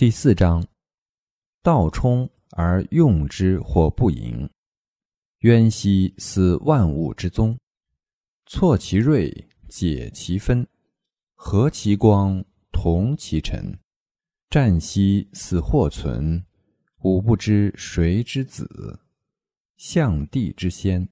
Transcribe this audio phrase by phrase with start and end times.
[0.00, 0.66] 第四章：
[1.62, 4.48] 道冲而用之，或不盈。
[5.40, 7.58] 渊兮似万物之宗，
[8.46, 9.30] 错其锐，
[9.68, 10.66] 解其分，
[11.34, 12.42] 和其光，
[12.72, 13.78] 同其尘。
[14.48, 16.42] 战兮似或存，
[17.02, 19.00] 吾不知谁之子。
[19.76, 21.06] 象帝之先。